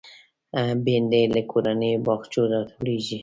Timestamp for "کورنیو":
1.51-2.03